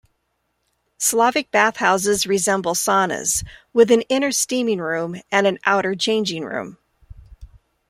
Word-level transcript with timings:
Slavic 0.97 1.51
bathhouses 1.51 2.25
resemble 2.25 2.73
saunas, 2.73 3.43
with 3.71 3.91
an 3.91 4.01
inner 4.09 4.31
steaming 4.31 4.79
room 4.79 5.21
and 5.31 5.45
an 5.45 5.59
outer 5.63 5.93
changing 5.93 6.43
room. 6.43 6.79